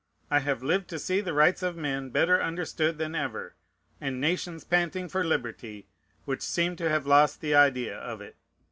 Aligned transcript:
I 0.31 0.39
have 0.39 0.63
lived 0.63 0.87
to 0.87 0.97
see 0.97 1.21
the 1.21 1.31
rights 1.31 1.61
of 1.61 1.75
men 1.77 2.09
better 2.09 2.41
understood 2.41 2.97
than 2.97 3.13
ever, 3.13 3.53
and 4.01 4.19
nations 4.19 4.63
panting 4.63 5.07
for 5.09 5.23
liberty 5.23 5.85
which 6.25 6.41
seemed 6.41 6.79
to 6.79 6.89
have 6.89 7.05
lost 7.05 7.39
the 7.39 7.53
idea 7.53 7.99
of 7.99 8.19
it. 8.19 8.35